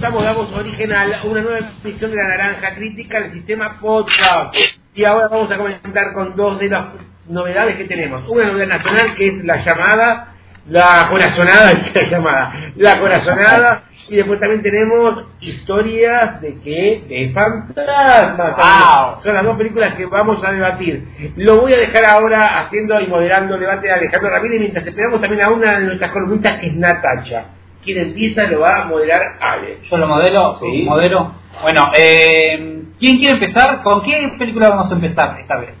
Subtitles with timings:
[0.00, 4.56] Estamos, damos origen a una nueva emisión de la Naranja Crítica del sistema podcast.
[4.94, 6.86] Y ahora vamos a comentar con dos de las
[7.28, 8.26] novedades que tenemos.
[8.26, 10.32] Una novedad nacional que es la llamada,
[10.70, 13.82] la corazonada, la llamada, la corazonada.
[14.08, 18.56] Y después también tenemos historias de que de fantasmas.
[18.56, 19.22] Wow.
[19.22, 21.34] Son las dos películas que vamos a debatir.
[21.36, 25.20] Lo voy a dejar ahora haciendo y moderando el debate de Alejandro Ramírez mientras esperamos
[25.20, 27.59] también a una de nuestras columnistas que es Natacha.
[27.84, 29.78] Quien empieza lo va a moderar Ale.
[29.90, 30.84] Yo lo modelo, Sí.
[30.84, 31.32] modelo.
[31.62, 33.82] Bueno, eh, ¿quién quiere empezar?
[33.82, 35.74] ¿Con qué película vamos a empezar esta vez?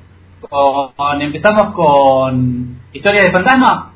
[0.48, 3.92] Con, empezamos con Historia de Fantasma.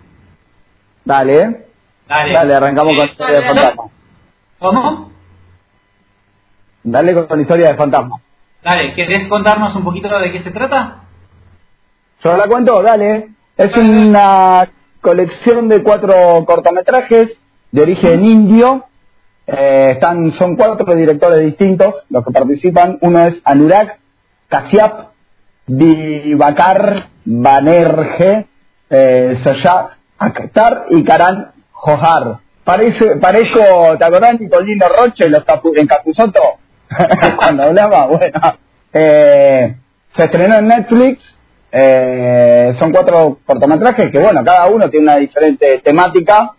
[1.04, 1.66] Dale,
[2.06, 2.32] Dale.
[2.34, 3.82] dale, arrancamos con historia de fantasma.
[4.58, 5.10] ¿Cómo?
[6.82, 8.16] Dale con historia de fantasma.
[8.62, 10.96] Dale, ¿querés contarnos un poquito de qué se trata?
[12.22, 13.28] Yo la cuento, dale.
[13.56, 14.68] Es una
[15.00, 17.38] colección de cuatro cortometrajes
[17.74, 18.84] de origen indio.
[19.46, 22.98] Eh, están, son cuatro directores distintos los que participan.
[23.00, 23.98] Uno es Anurag
[24.48, 25.08] Kashyap,
[25.66, 28.46] Divakar Banerjee,
[28.90, 32.38] eh, Soya Akhtar y Karan Johar.
[32.62, 33.60] Parece, parezco,
[33.98, 36.40] ¿te acordás Nicolino Roche los capu- en Capuzoto?
[37.36, 38.40] Cuando hablaba, bueno.
[38.92, 39.74] Eh,
[40.14, 41.36] se estrenó en Netflix,
[41.72, 46.52] eh, son cuatro cortometrajes que, bueno, cada uno tiene una diferente temática.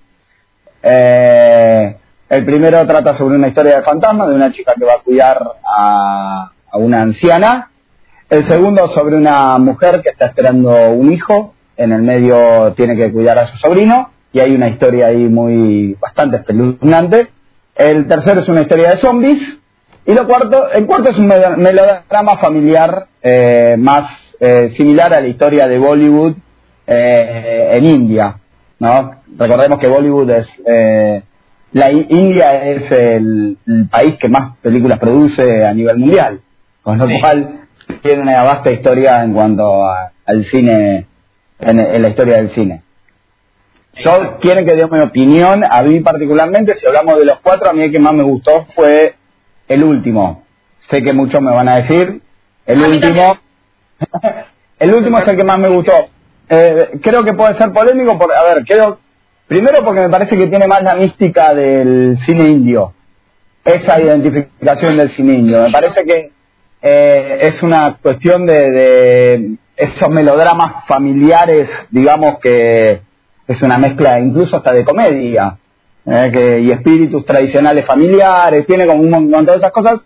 [0.88, 1.96] Eh,
[2.30, 5.42] el primero trata sobre una historia de fantasma, de una chica que va a cuidar
[5.66, 7.72] a, una anciana.
[8.30, 13.12] El segundo sobre una mujer que está esperando un hijo, en el medio tiene que
[13.12, 17.30] cuidar a su sobrino, y hay una historia ahí muy bastante espeluznante.
[17.76, 19.60] El tercero es una historia de zombies,
[20.06, 24.06] y lo cuarto, el cuarto es un melo- melodrama familiar eh, más
[24.40, 26.34] eh, similar a la historia de Bollywood
[26.88, 28.36] eh, en India,
[28.80, 29.16] ¿no?
[29.38, 31.22] Recordemos que Bollywood es eh,
[31.74, 36.40] la India es el, el país que más películas produce a nivel mundial,
[36.84, 37.20] con lo Sí.
[37.20, 37.62] cual
[38.02, 41.06] tiene una vasta historia en cuanto a- al cine,
[41.60, 42.82] en, en la historia del cine.
[43.98, 47.74] Yo quieren que dé mi opinión, a mí particularmente, si hablamos de los cuatro, a
[47.74, 49.16] mí el que más me gustó fue
[49.68, 50.44] el último.
[50.90, 52.22] Sé que muchos me van a decir,
[52.66, 53.38] el A último,
[54.80, 55.94] el último es el que más me gustó.
[56.50, 59.00] Eh, creo que puede ser polémico, por, a ver, creo,
[59.48, 62.94] primero porque me parece que tiene más la mística del cine indio,
[63.64, 65.64] esa identificación del cine indio.
[65.64, 66.32] Me parece que
[66.82, 73.02] eh, es una cuestión de, de esos melodramas familiares, digamos que
[73.48, 75.58] es una mezcla incluso hasta de comedia,
[76.06, 80.02] eh, que, y espíritus tradicionales familiares, tiene como un montón de esas cosas.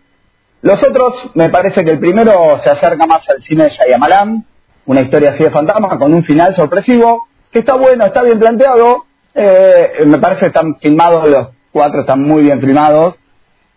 [0.61, 4.45] Los otros, me parece que el primero se acerca más al cine de Shyamalan,
[4.89, 9.05] una historia así de fantasma, con un final sorpresivo, que está bueno, está bien planteado,
[9.35, 13.13] eh, me parece están filmados, los cuatro están muy bien filmados.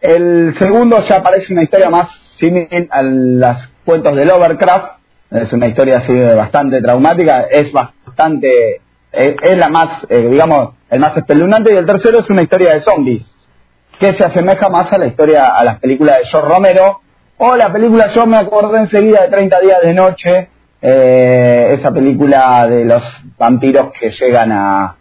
[0.00, 4.86] El segundo ya parece una historia más similar a los cuentos de Lovecraft,
[5.32, 8.80] es una historia así bastante traumática, es bastante,
[9.12, 12.72] eh, es la más, eh, digamos, el más espeluznante, y el tercero es una historia
[12.72, 13.26] de zombies,
[14.00, 17.02] que se asemeja más a la historia, a las películas de George Romero,
[17.36, 20.48] o la película, yo me acordé enseguida de 30 días de noche,
[20.82, 23.02] eh, esa película de los
[23.38, 24.96] vampiros que llegan a,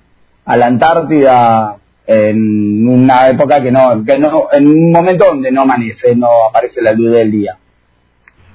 [0.46, 1.76] a la Antártida
[2.06, 6.82] en una época que no, que no, en un momento donde no amanece, no aparece
[6.82, 7.58] la luz del día.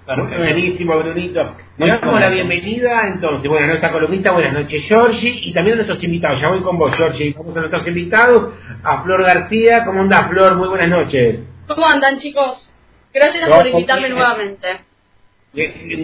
[0.07, 1.57] Buenísimo, Brunito.
[1.79, 3.49] Le damos la bienvenida entonces.
[3.49, 6.41] Bueno, a nuestra columnista, buenas noches, Georgie, y también a nuestros invitados.
[6.41, 7.35] Ya voy con vos, Georgie.
[7.37, 8.53] Vamos a nuestros invitados,
[8.85, 9.85] a Flor García.
[9.85, 10.57] ¿Cómo andás, Flor?
[10.57, 11.41] Muy buenas noches.
[11.67, 12.71] ¿Cómo andan, chicos?
[13.13, 14.69] Gracias por invitarme nuevamente.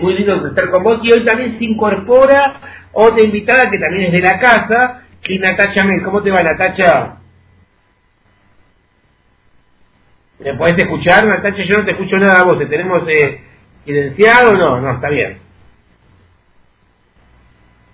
[0.01, 1.01] Muy lindo estar con vos.
[1.03, 2.55] Y hoy también se incorpora
[2.93, 6.03] otra invitada que también es de la casa, que es Natacha Mel.
[6.03, 7.17] ¿Cómo te va, Natacha?
[10.39, 11.65] ¿Me podés escuchar, Natacha?
[11.65, 12.59] Yo no te escucho nada a vos.
[12.59, 13.41] ¿Te tenemos eh,
[13.85, 14.81] silenciado o no?
[14.81, 15.39] No, está bien.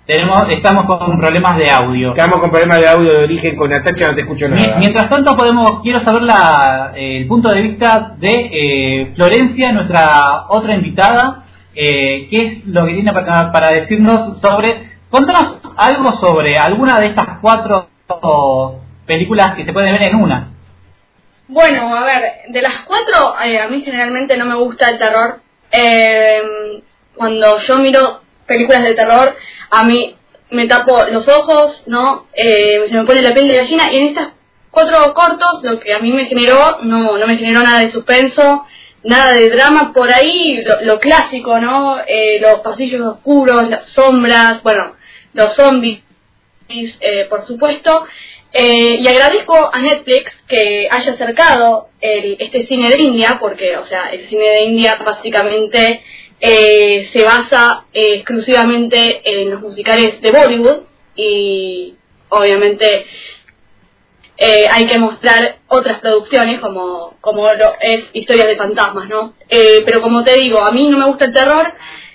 [0.06, 2.10] Tenemos, estamos con problemas de audio.
[2.12, 4.78] Estamos con problemas de audio de origen con Natacha, no te escucho nada.
[4.78, 10.46] Mientras tanto podemos, quiero saber la, eh, el punto de vista de eh, Florencia, nuestra
[10.48, 11.44] otra invitada,
[11.80, 17.06] eh, qué es lo que tiene para, para decirnos sobre, contanos algo sobre alguna de
[17.06, 17.88] estas cuatro
[19.06, 20.48] películas que se pueden ver en una.
[21.46, 25.40] Bueno, a ver, de las cuatro, eh, a mí generalmente no me gusta el terror.
[25.70, 26.42] Eh,
[27.14, 29.36] cuando yo miro películas de terror,
[29.70, 30.16] a mí
[30.50, 32.26] me tapo los ojos, ¿no?
[32.34, 34.30] Eh, se me pone la piel de gallina y en estas
[34.72, 38.66] cuatro cortos lo que a mí me generó, no, no me generó nada de suspenso,
[39.08, 41.98] nada de drama, por ahí lo, lo clásico, ¿no?
[42.06, 44.94] Eh, los pasillos oscuros, las sombras, bueno,
[45.32, 46.00] los zombies,
[46.68, 48.06] eh, por supuesto.
[48.52, 53.84] Eh, y agradezco a Netflix que haya acercado el, este cine de India, porque, o
[53.84, 56.02] sea, el cine de India básicamente
[56.40, 60.82] eh, se basa eh, exclusivamente en los musicales de Bollywood
[61.16, 61.94] y
[62.28, 63.06] obviamente
[64.38, 69.34] eh, hay que mostrar otras producciones como, como lo es Historias de Fantasmas, ¿no?
[69.48, 71.72] Eh, pero como te digo, a mí no me gusta el terror,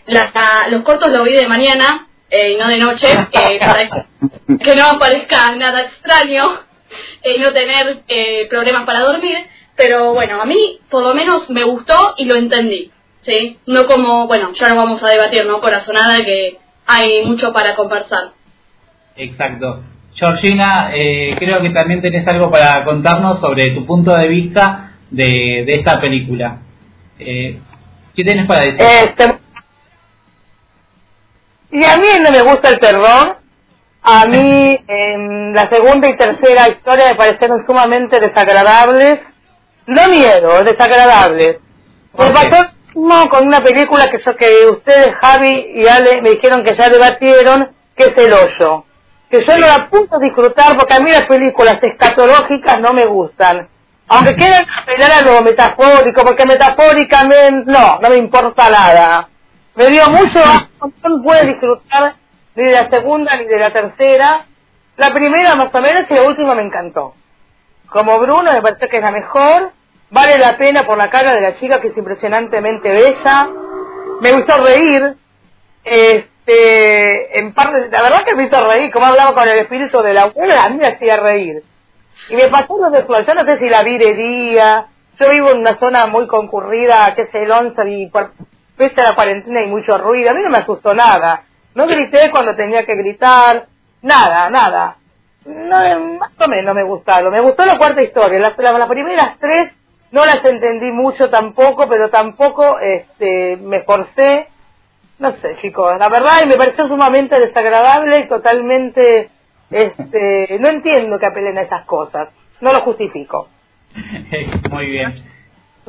[0.08, 3.90] la- la- los cortos los vi de mañana eh, y no de noche, eh, para
[4.60, 6.50] que no parezca nada extraño
[7.24, 9.38] eh, y no tener eh, problemas para dormir,
[9.76, 12.90] pero bueno, a mí por lo menos me gustó y lo entendí,
[13.22, 13.60] ¿sí?
[13.66, 15.60] No como, bueno, ya no vamos a debatir, ¿no?
[15.60, 18.32] Corazonada, que hay mucho para conversar.
[19.18, 19.84] Exacto.
[20.16, 25.64] Georgina, eh, creo que también tenés algo para contarnos sobre tu punto de vista de,
[25.66, 26.58] de esta película.
[27.20, 27.60] Eh,
[28.16, 28.80] ¿Qué tenés para decir?
[28.82, 29.36] Este,
[31.72, 33.38] y a mí no me gusta el terror.
[34.04, 39.20] A mí en la segunda y tercera historia me parecieron sumamente desagradables.
[39.88, 41.58] No miedo, desagradables.
[42.18, 46.64] Me pasó no, con una película que, yo- que ustedes, Javi y Ale, me dijeron
[46.64, 48.86] que ya debatieron, que es El Hoyo.
[49.34, 53.68] Que yo no la puedo disfrutar porque a mí las películas escatológicas no me gustan.
[54.08, 59.28] Aunque quieran apelar a lo metafórico, porque metafóricamente no, no me importa nada.
[59.74, 62.14] Me dio mucho asco, no pude disfrutar
[62.54, 64.46] ni de la segunda ni de la tercera.
[64.98, 67.16] La primera más o menos y la última me encantó.
[67.90, 69.72] Como Bruno me pareció que es la mejor.
[70.12, 73.50] Vale la pena por la cara de la chica que es impresionantemente bella.
[74.22, 75.18] Me gustó reír.
[76.46, 80.14] Este, en parte, la verdad que me hizo reír, como hablaba con el espíritu de
[80.14, 81.64] la abuela, a mí me hacía reír.
[82.30, 84.88] Y me pasó lo de yo no sé si la vi de día,
[85.20, 88.32] yo vivo en una zona muy concurrida, que es el 11, y por,
[88.78, 91.44] pese la cuarentena hay mucho ruido, a mí no me asustó nada.
[91.76, 93.68] No grité cuando tenía que gritar,
[94.02, 94.98] nada, nada.
[95.46, 97.32] No, eh, más o menos me gustaron.
[97.32, 99.72] Me gustó la cuarta historia, las, las, las primeras tres
[100.12, 104.48] no las entendí mucho tampoco, pero tampoco este, me esforcé.
[105.24, 109.30] No sé, chicos, la verdad y me pareció sumamente desagradable y totalmente,
[109.72, 112.28] este, no entiendo que apelen a esas cosas.
[112.60, 113.48] No lo justifico.
[114.70, 115.16] Muy bien.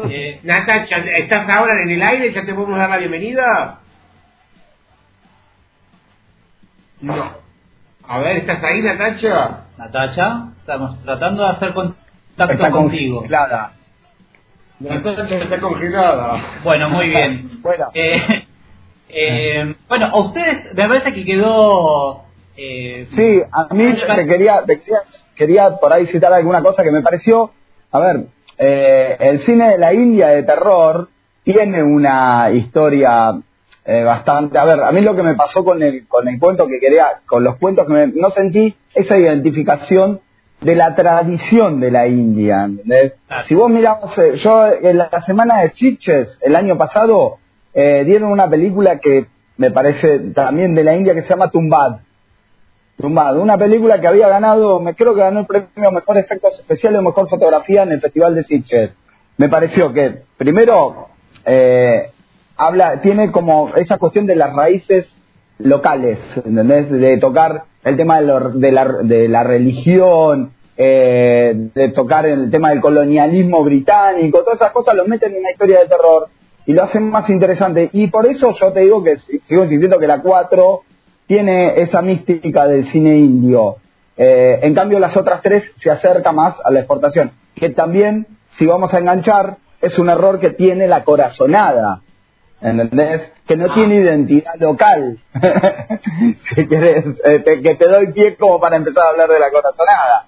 [0.08, 2.32] Eh, Natacha, ¿estás ahora en el aire?
[2.32, 3.80] ¿Ya te podemos dar la bienvenida?
[7.00, 7.32] No.
[8.06, 9.64] A ver, ¿estás ahí, Natacha?
[9.78, 13.16] Natacha, estamos tratando de hacer contacto Está contigo.
[13.18, 13.72] congelada.
[14.78, 16.60] Natacha está congelada.
[16.62, 17.50] Bueno, muy bien.
[17.62, 17.86] Bueno.
[17.94, 18.43] Eh,
[19.08, 22.22] eh, bueno, a ustedes me parece que quedó...
[22.56, 24.98] Eh, Sí, a mí te quería, te quería,
[25.34, 27.50] quería por ahí citar alguna cosa que me pareció.
[27.90, 28.26] A ver,
[28.58, 31.08] eh, el cine de la India de terror
[31.42, 33.34] tiene una historia
[33.84, 34.58] eh, bastante.
[34.58, 37.20] A ver, a mí lo que me pasó con el, con el cuento que quería,
[37.26, 40.20] con los cuentos que me, no sentí esa identificación
[40.60, 42.64] de la tradición de la India.
[42.64, 43.14] ¿entendés?
[43.46, 47.38] Si vos miramos, eh, yo en la semana de Chiches, el año pasado,
[47.74, 49.26] eh, dieron una película que
[49.56, 51.96] me parece también de la India que se llama Tumbad.
[52.96, 57.00] Tumbado, una película que había ganado, me creo que ganó el premio Mejor Efectos Especiales
[57.00, 58.92] o Mejor Fotografía en el Festival de Sitges.
[59.36, 61.08] Me pareció que, primero,
[61.44, 62.10] eh,
[62.56, 65.08] habla, tiene como esa cuestión de las raíces
[65.58, 66.88] locales, ¿entendés?
[66.88, 72.48] De tocar el tema de, lo- de la, de la religión, eh, de tocar el
[72.52, 76.28] tema del colonialismo británico, todas esas cosas lo meten en una historia de terror
[76.66, 77.90] y lo hacen más interesante.
[77.92, 80.80] Y por eso yo te digo que si- sigo insistiendo que la 4
[81.26, 83.76] tiene esa mística del cine indio.
[84.16, 87.32] Eh, en cambio, las otras tres se acerca más a la exportación.
[87.54, 88.26] Que también,
[88.58, 92.00] si vamos a enganchar, es un error que tiene la corazonada.
[92.60, 93.30] ¿Entendés?
[93.46, 95.18] Que no tiene identidad local.
[96.54, 99.50] si querés, eh, te- que te doy pie como para empezar a hablar de la
[99.50, 100.26] corazonada.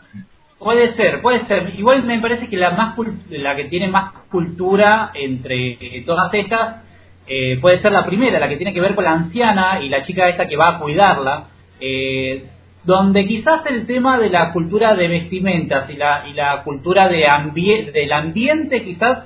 [0.59, 1.75] Puede ser, puede ser.
[1.79, 2.97] Igual me parece que la más
[3.29, 6.83] la que tiene más cultura entre todas estas
[7.27, 10.03] eh, puede ser la primera, la que tiene que ver con la anciana y la
[10.03, 11.49] chica esta que va a cuidarla,
[11.81, 12.45] eh,
[12.85, 17.27] donde quizás el tema de la cultura de vestimentas y la y la cultura de
[17.93, 19.25] del ambiente quizás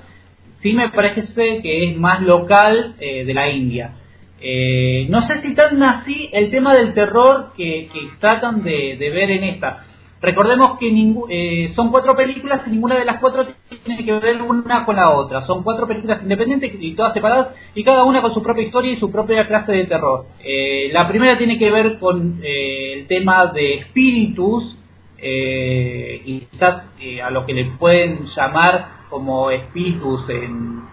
[0.62, 1.22] sí me parece
[1.62, 3.92] que es más local eh, de la India.
[4.40, 9.10] Eh, no sé si tan así el tema del terror que, que tratan de, de
[9.10, 9.84] ver en esta.
[10.22, 10.88] Recordemos que
[11.30, 13.46] eh, son cuatro películas y ninguna de las cuatro
[13.84, 15.40] tiene que ver una con la otra.
[15.42, 18.96] Son cuatro películas independientes y todas separadas y cada una con su propia historia y
[18.96, 20.26] su propia clase de terror.
[20.44, 24.76] Eh, la primera tiene que ver con eh, el tema de espíritus,
[25.22, 30.84] eh, quizás eh, a lo que le pueden llamar como espíritus en eh,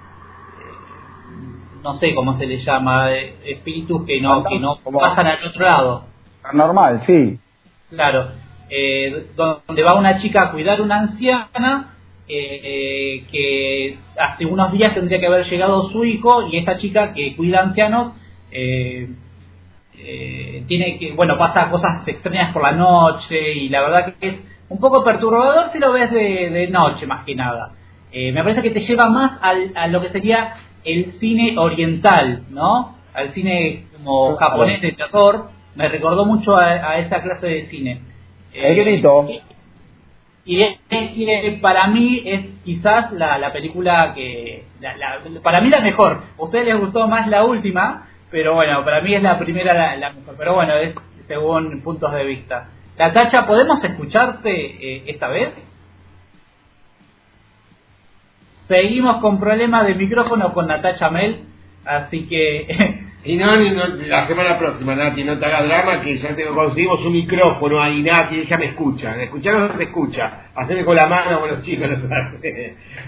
[1.82, 6.04] no sé cómo se le llama espíritus que no que no pasan al otro lado
[6.52, 7.40] Normal, sí.
[7.90, 8.32] claro
[8.70, 11.96] eh, donde va una chica a cuidar una anciana
[12.28, 17.36] eh, que hace unos días tendría que haber llegado su hijo y esta chica que
[17.36, 18.14] cuida ancianos
[18.52, 19.08] eh,
[20.00, 24.46] eh, tiene que, bueno, pasa cosas extrañas por la noche y la verdad que es
[24.70, 27.72] un poco perturbador si lo ves de, de noche más que nada.
[28.12, 32.44] Eh, me parece que te lleva más al, a lo que sería el cine oriental,
[32.50, 32.96] ¿no?
[33.14, 35.50] Al cine como japonés de terror.
[35.76, 38.02] Me recordó mucho a, a esa clase de cine.
[38.58, 39.28] El grito.
[40.46, 45.70] y- es, es para mí es quizás la, la película que la- la- para mí
[45.70, 46.24] la mejor.
[46.40, 49.96] A ustedes les gustó más la última pero bueno para mí es la primera la,
[49.98, 50.36] la mejor.
[50.38, 50.96] Pero bueno es
[51.28, 52.70] según puntos de vista.
[52.98, 55.54] La tacha podemos escucharte eh, esta vez
[58.68, 61.42] seguimos con problemas de micrófono con Natacha Mel
[61.86, 62.68] así que
[63.28, 66.56] Y no, ni- no, la semana próxima, Nati, no te hagas drama, que ya tengo,
[66.56, 69.22] conseguimos un micrófono ahí, Nati, ella me escucha.
[69.22, 70.46] Escuchar no se escucha.
[70.56, 72.10] Hacerme con la mano, bueno, chicos, no.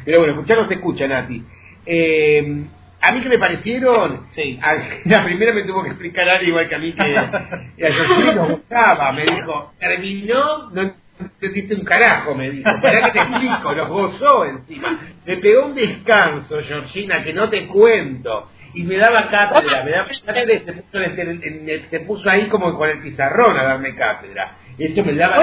[0.06, 1.42] Pero bueno, escuchar no se escucha, Nati.
[1.86, 2.64] Eh,
[3.02, 4.60] a mí que me parecieron, Sí.
[4.62, 8.36] a- la primera me tuvo que explicar algo igual que a mí que a Georgina
[8.36, 10.82] nos gustaba, me dijo, terminó, no
[11.20, 15.00] entendiste un carajo, me dijo, para que te explico, los gozó encima.
[15.26, 18.50] Me pegó un descanso, Georgina, que no te cuento.
[18.74, 22.00] Y me daba cátedra, me daba cátedra y se puso, en el- en el- se
[22.02, 24.58] puso ahí como con el pizarrón a darme cátedra.
[24.78, 25.38] Eso me daba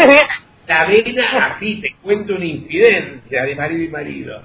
[0.69, 4.43] la vena así, te cuento una incidencia de marido y marido.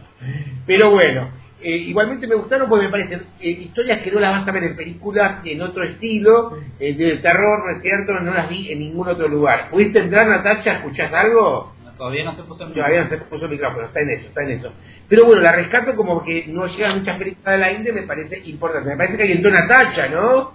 [0.67, 1.31] Pero bueno,
[1.63, 4.63] eh, igualmente me gustaron porque me parecen eh, historias que no las vas a ver
[4.63, 8.13] en películas en otro estilo, eh, de terror, ¿no es cierto?
[8.19, 9.69] No las vi en ningún otro lugar.
[9.69, 10.73] ¿Pudiste entrar, Natacha?
[10.73, 11.73] ¿Escuchás algo?
[12.01, 14.41] Todavía no se puso en Todavía no se puso el micrófono, está en eso, está
[14.41, 14.73] en eso.
[15.07, 18.39] Pero bueno, la rescato como que no llegan muchas películas de la India, me parece
[18.45, 18.89] importante.
[18.89, 20.51] Me parece que ahí entró Natacha, ¿no?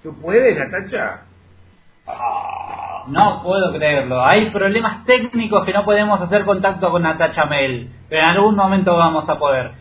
[0.00, 1.22] ¿Tú puedes, Natacha?
[3.08, 4.24] No puedo creerlo.
[4.24, 7.88] Hay problemas técnicos que no podemos hacer contacto con Natacha Mel.
[8.08, 9.72] Pero en algún momento vamos a poder.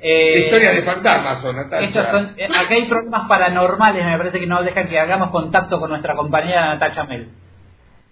[0.00, 2.10] Eh, historias de fantasmas son, Natacha.
[2.10, 5.88] son- eh, acá hay problemas paranormales, me parece que no dejan que hagamos contacto con
[5.88, 7.28] nuestra compañera Natacha Mel.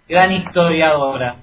[0.08, 1.36] Gran historiadora.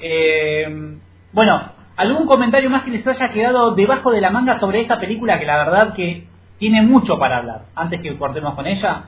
[0.00, 0.96] Eh,
[1.32, 5.38] bueno, ¿algún comentario más que les haya quedado debajo de la manga sobre esta película
[5.38, 6.26] que la verdad que
[6.58, 7.62] tiene mucho para hablar?
[7.74, 9.04] Antes que cortemos con ella.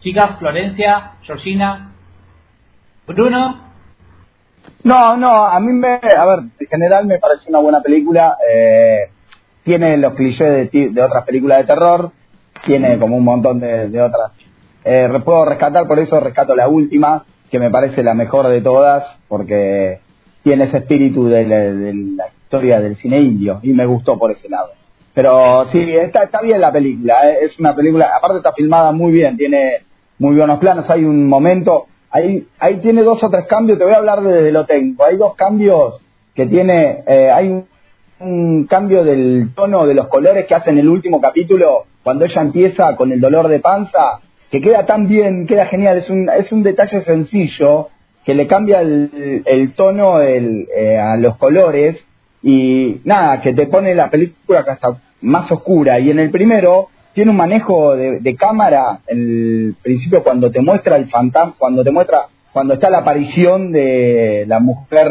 [0.00, 1.92] Chicas, Florencia, Georgina,
[3.06, 3.60] Bruno,
[4.82, 8.36] No, no, a mí me, a ver, en general me parece una buena película.
[8.50, 9.08] eh,
[9.62, 12.10] tiene los clichés de, de otras películas de terror,
[12.66, 14.32] tiene como un montón de, de otras.
[14.84, 19.04] Eh, puedo rescatar, por eso rescato la última, que me parece la mejor de todas,
[19.26, 20.00] porque
[20.44, 24.70] tiene ese espíritu de la, historia del cine indio, y me gustó por ese lado.
[25.14, 29.12] Pero sí, está, está bien la película, eh, es una película, aparte está filmada muy
[29.12, 29.82] bien, tiene
[30.18, 33.94] muy buenos planos, hay un momento, ahí, ahí tiene dos o tres cambios, te voy
[33.94, 36.00] a hablar desde lo técnico, hay dos cambios
[36.34, 37.66] que tiene, eh, hay un,
[38.20, 42.42] un cambio del tono de los colores que hace en el último capítulo, cuando ella
[42.42, 44.20] empieza con el dolor de panza,
[44.50, 47.88] que queda tan bien, queda genial, es un, es un detalle sencillo,
[48.24, 52.02] que le cambia el, el tono el, eh, a los colores,
[52.42, 55.98] y nada, que te pone la película hasta más oscura.
[55.98, 60.96] Y en el primero tiene un manejo de, de cámara, el principio cuando te muestra
[60.96, 65.10] el fantasma, cuando te muestra, cuando está la aparición de la mujer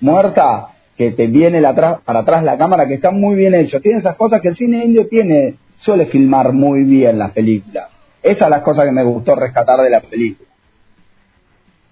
[0.00, 3.80] muerta, que te viene para atrás la cámara, que está muy bien hecho.
[3.80, 7.88] Tiene esas cosas que el cine indio tiene, suele filmar muy bien las películas.
[8.22, 10.48] Esas son las cosas que me gustó rescatar de la película.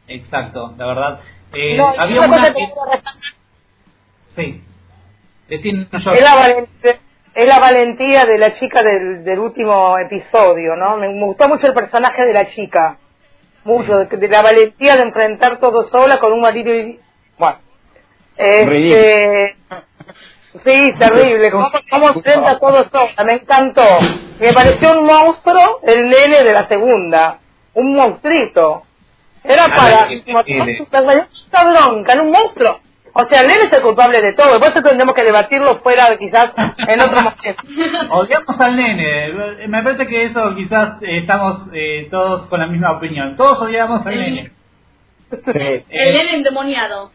[0.09, 1.21] Exacto, la verdad.
[1.55, 2.69] Eh, No, había una una que...
[4.37, 4.63] Sí.
[5.49, 6.13] Decime, yo.
[6.13, 6.69] es la, valen-
[7.35, 10.97] es la valentía de la chica del, del último episodio, ¿no?
[10.97, 12.99] Me, me gustó mucho el personaje de la chica.
[13.65, 16.99] Mucho, de, de la valentía de enfrentar todo sola con un marido y...
[17.39, 17.59] Bueno.
[18.37, 19.57] Este,
[20.65, 21.51] sí, terrible.
[21.53, 23.25] ¿Cómo, cómo enfrenta todo sola?
[23.25, 23.83] Me encantó.
[24.41, 27.39] Me pareció un monstruo el nene de la segunda.
[27.75, 28.83] Un monstruito.
[29.45, 30.09] Era para...
[30.11, 32.81] Esta bronca, era un monstruo.
[33.15, 34.59] O sea, el nene es el culpable de todo.
[34.59, 37.63] Por eso tendremos que debatirlo fuera, quizás, en otro momento.
[38.11, 39.67] Odiamos al nene.
[39.69, 43.37] Me parece que eso quizás eh, estamos eh, todos con la misma opinión.
[43.37, 44.53] Todos odiamos al El- nene.
[45.31, 45.85] Sí.
[45.91, 47.11] El nene endemoniado.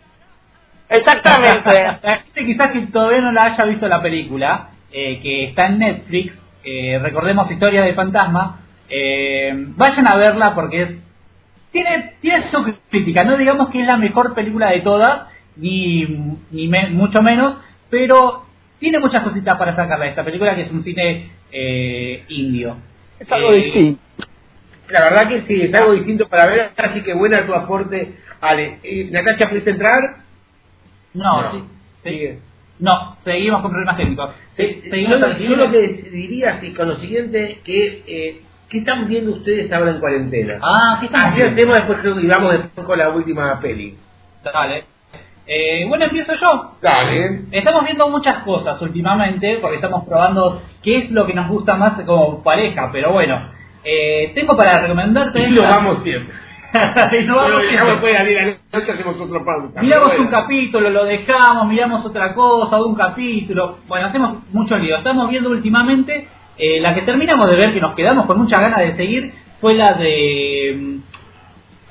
[0.90, 1.84] Exactamente.
[2.04, 5.80] La gente quizás que todavía no la haya visto la película, eh, que está en
[5.80, 10.90] Netflix, eh, recordemos Historia de Fantasma, eh, vayan a verla porque es
[11.84, 16.06] tiene, tiene su crítica, no digamos que es la mejor película de todas, ni,
[16.52, 17.58] ni me- mucho menos,
[17.90, 18.46] pero
[18.80, 22.78] tiene muchas cositas para sacarla de esta película que es un cine eh, indio.
[23.20, 24.02] Es algo Eh, distinto.
[24.90, 28.78] La verdad que sí, es algo distinto para ver, así que buena tu aporte Vale,
[28.84, 30.18] eh, Natacha, ¿pudiste entrar?
[31.14, 31.52] No, No.
[32.04, 32.38] sí.
[32.80, 34.36] No, seguimos con problemas técnicos.
[34.56, 38.80] Sí, seguimos yo, al yo lo que diría, sí, con lo siguiente, que eh, ¿qué
[38.80, 40.60] están viendo ustedes ahora en cuarentena?
[40.62, 41.54] Ah, ¿qué estamos Así viendo?
[41.54, 43.96] hacemos después creo que vamos después con la última peli.
[44.44, 44.86] Dale.
[45.46, 46.76] Eh, bueno, empiezo yo.
[46.82, 47.42] Dale.
[47.52, 51.94] Estamos viendo muchas cosas últimamente porque estamos probando qué es lo que nos gusta más
[52.06, 53.50] como pareja, pero bueno,
[53.84, 55.40] eh, tengo para recomendarte...
[55.48, 56.36] Y lo esta- vamos siempre.
[57.22, 58.58] y nos vamos siempre.
[58.92, 59.82] hacemos otro pauta.
[59.82, 63.78] Miramos un capítulo, lo dejamos, miramos otra cosa, un capítulo.
[63.88, 64.98] Bueno, hacemos mucho lío.
[64.98, 68.80] Estamos viendo últimamente, eh, la que terminamos de ver, que nos quedamos con muchas ganas
[68.80, 70.98] de seguir, fue la de mm,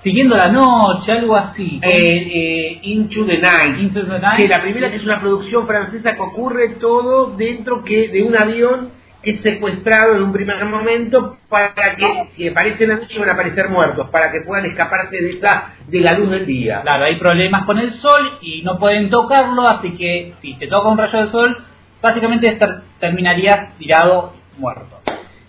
[0.03, 1.81] Siguiendo la Noche, algo así.
[1.83, 1.91] Eh,
[2.33, 3.79] eh, Into the Night.
[3.81, 4.37] Into the Night.
[4.37, 8.37] Que la primera que es una producción francesa que ocurre todo dentro que de un
[8.37, 13.19] avión que es secuestrado en un primer momento para que si aparece en la noche
[13.19, 16.83] van a aparecer muertos, para que puedan escaparse de esa de la luz del día.
[16.83, 20.87] Claro, hay problemas con el sol y no pueden tocarlo, así que si te toca
[20.89, 21.57] un rayo de sol,
[22.01, 25.01] básicamente ter- terminarías tirado muerto.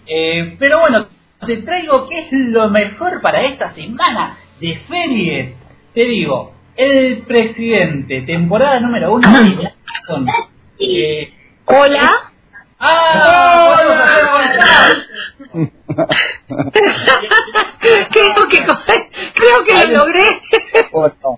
[0.06, 1.08] Eh, pero bueno,
[1.46, 5.56] te traigo qué es lo mejor para esta semana de series.
[5.94, 9.28] Te digo, El Presidente, temporada número uno.
[10.80, 11.34] Eh,
[11.66, 12.12] Hola.
[12.80, 13.76] ¡Ah!
[13.90, 14.28] hacer
[15.50, 15.68] contar.
[18.12, 18.66] creo que
[19.34, 20.42] creo que lo logré.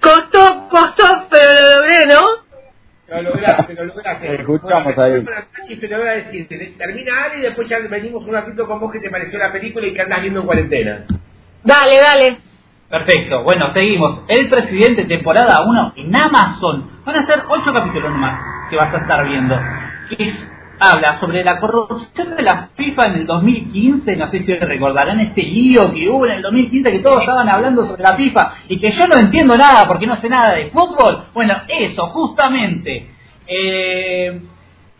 [0.00, 2.41] Costó, costó, pero lo logré, ¿no?
[3.12, 4.34] Lo lograste, lo lograste.
[4.40, 5.76] Escuchamos Bueno, ahí.
[5.80, 9.00] Pero voy a decirte, termina Ale y después ya venimos un ratito con vos que
[9.00, 11.04] te pareció la película y que andas viendo en cuarentena.
[11.64, 12.38] Dale, dale.
[12.88, 14.20] Perfecto, bueno, seguimos.
[14.28, 16.90] El Presidente, temporada 1 en Amazon.
[17.04, 18.40] Van a ser 8 capítulos nomás
[18.70, 19.54] que vas a estar viendo.
[20.18, 20.48] Es-
[20.82, 24.16] habla sobre la corrupción de la FIFA en el 2015.
[24.16, 27.86] No sé si recordarán este lío que hubo en el 2015 que todos estaban hablando
[27.86, 31.26] sobre la FIFA y que yo no entiendo nada porque no sé nada de fútbol.
[31.32, 33.10] Bueno, eso, justamente.
[33.46, 34.40] Eh,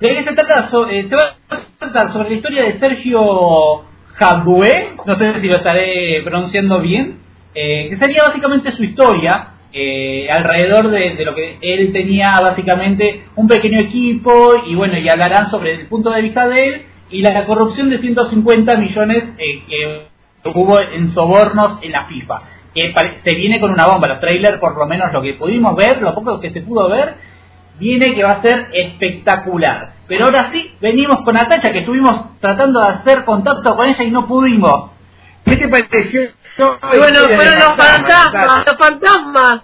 [0.01, 0.69] ¿De qué se trata?
[0.91, 5.57] Eh, se va a tratar sobre la historia de Sergio Jaboué, no sé si lo
[5.57, 7.19] estaré pronunciando bien,
[7.55, 13.49] eh, que sería básicamente su historia, eh, alrededor de, lo que él tenía básicamente un
[13.49, 17.45] pequeño equipo y bueno, y hablarán sobre el punto de vista de él y la
[17.47, 22.43] corrupción de 150 millones eh, que hubo en sobornos en la FIFA.
[22.75, 26.01] Que se viene con una bomba, los trailers por lo menos lo que pudimos ver,
[26.01, 27.15] lo poco que se pudo ver,
[27.79, 29.93] viene que va a ser espectacular.
[30.07, 34.11] Pero ahora sí, venimos con Natacha, que estuvimos tratando de hacer contacto con ella y
[34.11, 34.92] no pudimos.
[35.45, 36.23] ¿Qué te pareció?
[36.23, 39.61] Y bueno, fueron los fantasmas, los fantasmas.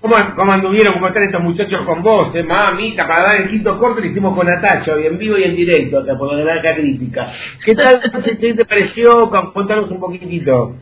[0.00, 3.06] ¿Cómo, cómo, anduvieron, cómo están estos muchachos con vos, eh, mamita?
[3.06, 5.98] Para dar el quinto corte lo hicimos con Natacha, hoy en vivo y en directo,
[5.98, 7.32] acá por la crítica.
[7.64, 8.00] ¿Qué tal
[8.40, 9.28] qué te pareció?
[9.28, 10.76] Contanos un poquitito.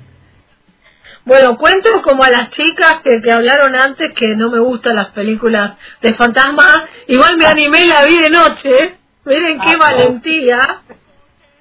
[1.25, 5.09] Bueno, cuento como a las chicas que, que hablaron antes que no me gustan las
[5.09, 6.85] películas de fantasmas.
[7.09, 8.96] Igual me animé y la vi de noche.
[9.25, 10.79] Miren qué Ah, valentía.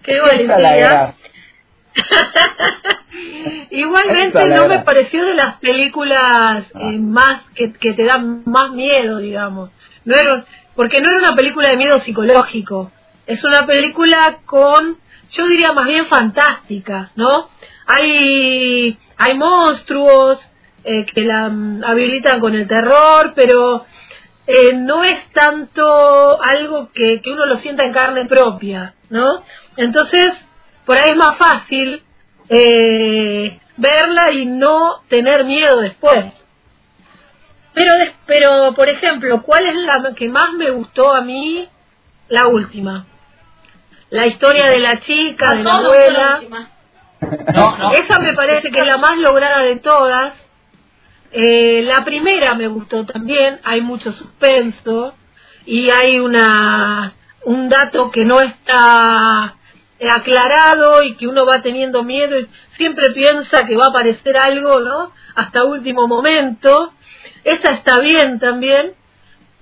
[0.04, 1.16] Qué valentía.
[3.72, 9.18] Igualmente no me pareció de las películas eh, más que, que te dan más miedo,
[9.18, 9.70] digamos.
[10.04, 12.92] No era, porque no era una película de miedo psicológico.
[13.26, 14.98] Es una película con,
[15.32, 17.50] yo diría más bien fantástica, ¿no?
[17.88, 20.40] Hay, hay monstruos
[20.84, 23.86] eh, que la mm, habilitan con el terror, pero
[24.48, 29.44] eh, no es tanto algo que, que uno lo sienta en carne propia, ¿no?
[29.78, 30.34] Entonces,
[30.86, 32.04] por ahí es más fácil
[32.50, 36.26] eh, verla y no tener miedo después.
[37.74, 41.68] Pero, des- pero, por ejemplo, ¿cuál es la que más me gustó a mí?
[42.30, 43.06] La última.
[44.10, 46.20] La historia de la chica, de la abuela.
[46.30, 46.70] la última.
[47.54, 47.92] No, no.
[47.94, 50.34] Esa me parece que es la más lograda de todas.
[51.32, 55.14] Eh, la primera me gustó también, hay mucho suspenso
[55.66, 59.56] y hay una un dato que no está
[60.10, 64.80] aclarado y que uno va teniendo miedo y siempre piensa que va a aparecer algo,
[64.80, 65.12] ¿no?
[65.36, 66.94] Hasta último momento.
[67.44, 68.94] Esa está bien también.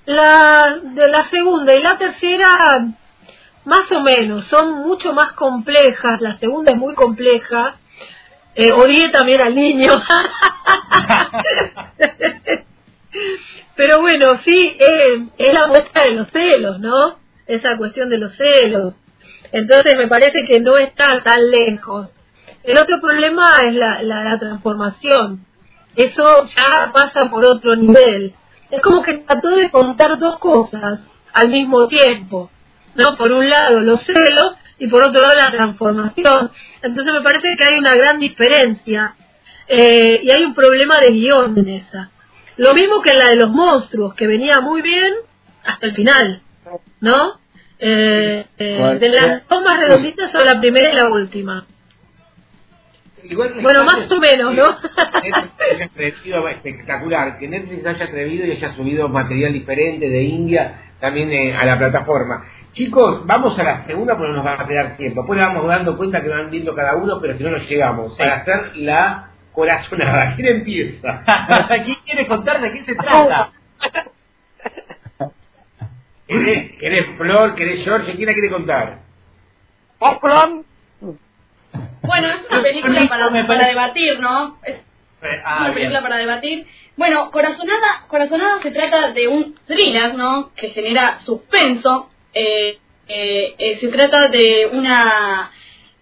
[0.05, 2.93] La de la segunda y la tercera
[3.65, 7.75] más o menos, son mucho más complejas, la segunda es muy compleja,
[8.55, 9.91] eh, odié también al niño,
[13.75, 17.17] pero bueno, sí, eh, es la muestra de los celos, ¿no?
[17.47, 18.95] Esa cuestión de los celos,
[19.53, 22.09] entonces me parece que no está tan lejos.
[22.63, 25.45] El otro problema es la, la, la transformación,
[25.95, 28.33] eso ya pasa por otro nivel,
[28.69, 30.99] es como que trató de contar dos cosas
[31.31, 32.49] al mismo tiempo.
[32.95, 33.15] ¿no?
[33.15, 36.51] Por un lado los celos y por otro lado la transformación.
[36.81, 39.15] Entonces me parece que hay una gran diferencia.
[39.67, 42.11] Eh, y hay un problema de guion en esa.
[42.57, 45.13] Lo mismo que la de los monstruos, que venía muy bien
[45.63, 46.41] hasta el final,
[46.99, 47.39] ¿no?
[47.85, 51.65] Eh, eh, de las dos más redonditas son la primera y la última.
[53.23, 54.77] Igual Bueno, más o menos, ¿no?
[55.97, 61.53] Netflix espectacular, que Netflix haya atrevido y haya subido material diferente de India también eh,
[61.53, 62.45] a la plataforma.
[62.71, 65.21] Chicos, vamos a la segunda porque nos va a quedar tiempo.
[65.21, 68.17] Después le vamos dando cuenta que van viendo cada uno, pero si no nos llegamos.
[68.17, 70.35] Para hacer la corazonada.
[70.35, 71.21] ¿Quién empieza?
[71.83, 73.51] ¿Quién quiere contar de qué se trata?
[76.27, 77.55] ¿Querés, querés Flor?
[77.55, 78.13] ¿Querés George?
[78.15, 78.99] ¿Quién la quiere contar?
[79.99, 80.63] ¿Vos, Flor?
[82.01, 84.57] Bueno, es una película para, para debatir, ¿no?
[84.63, 84.77] Es
[85.45, 86.65] Ah, una película para debatir.
[86.97, 90.51] Bueno, Corazonada, Corazonada se trata de un thriller, ¿no?
[90.53, 92.09] Que genera suspenso.
[92.33, 95.49] Eh, eh, eh, se trata de una...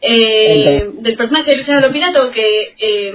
[0.02, 3.14] eh, del personaje de Luciano Lopilato que eh,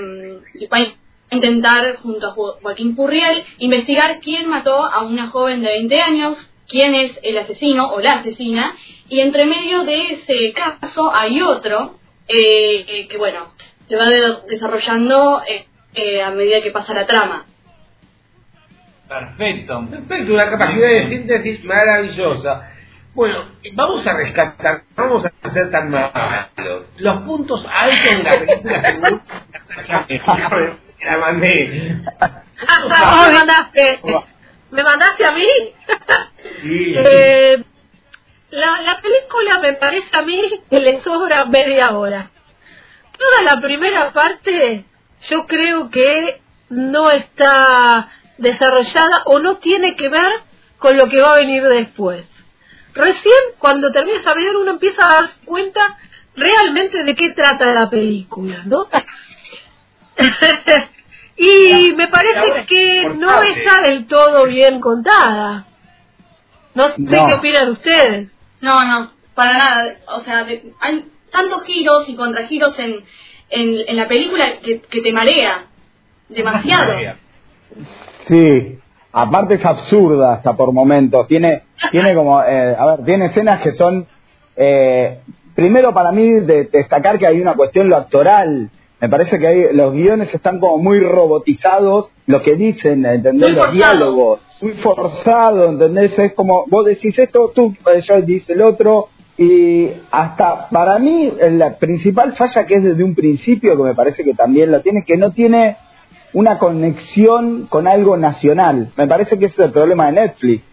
[0.73, 5.71] va a intentar, junto a Jo- Joaquín Purriel, investigar quién mató a una joven de
[5.71, 8.75] 20 años, quién es el asesino o la asesina,
[9.09, 11.99] y entre medio de ese caso hay otro
[12.29, 13.53] eh, eh, que, bueno,
[13.89, 17.45] se va de- desarrollando eh, eh, a medida que pasa la trama.
[19.09, 19.87] Perfecto.
[19.89, 22.71] Perfecto, una capacidad de síntesis maravillosa.
[23.15, 26.83] Bueno, vamos a rescatar, no vamos a ser tan malos.
[26.99, 28.71] Los puntos altos de
[29.89, 30.77] la película
[31.07, 31.97] la mandé.
[32.21, 34.01] Ah, ¿Me mandaste?
[34.71, 35.49] ¿Me mandaste a mí?
[36.63, 36.95] Sí.
[36.97, 37.63] Eh,
[38.51, 42.31] la, la película me parece a mí que le sobra media hora.
[43.19, 44.85] Toda la primera parte
[45.29, 50.41] yo creo que no está desarrollada o no tiene que ver
[50.79, 52.25] con lo que va a venir después.
[52.95, 55.99] Recién cuando termina a ver uno empieza a darse cuenta
[56.37, 58.89] realmente de qué trata la película, ¿no?
[61.37, 65.65] y me parece que no está del todo bien contada.
[66.75, 67.27] No sé No.
[67.27, 68.31] qué opinan ustedes.
[68.61, 69.95] No, no, para nada.
[70.15, 72.97] O sea, de- hay tantos giros y contragiros en,
[73.51, 75.67] en, en la película que, que te marea
[76.29, 76.95] demasiado.
[78.29, 78.79] Sí,
[79.13, 81.29] aparte es absurda hasta por momentos.
[81.29, 84.07] Tiene, tiene como, eh, a ver, tiene escenas que son,
[84.57, 85.21] eh,
[85.55, 88.71] primero para mí de destacar que hay una cuestión lo actoral.
[89.01, 93.51] Me parece que hay, los guiones están como muy robotizados, lo que dicen, ¿entendés?
[93.51, 93.73] Muy los forzado.
[93.73, 96.19] diálogos, muy forzado, ¿entendés?
[96.19, 101.31] Es como, vos decís esto, tú, eh, yo dice el otro, y hasta para mí
[101.51, 105.05] la principal falla que es desde un principio, que me parece que también la tiene,
[105.05, 105.77] que no tiene
[106.33, 108.93] una conexión con algo nacional.
[108.97, 110.65] Me parece que ese es el problema de Netflix.